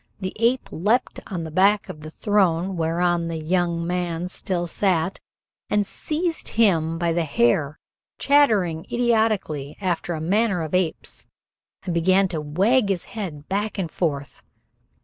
[0.19, 5.19] The ape leaped on the back of the throne whereon the young man still sat,
[5.69, 7.77] and seized him by the hair,
[8.17, 11.27] chattering idiotically after the manner of apes,
[11.85, 14.41] and began to wag his head back and forth.